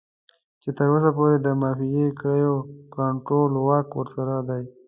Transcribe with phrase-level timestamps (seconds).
[0.61, 2.53] چې تر اوسه پورې د مافيايي کړيو
[2.95, 4.63] کنټرول واک ورسره دی.